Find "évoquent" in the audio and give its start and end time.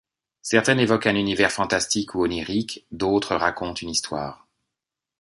0.79-1.05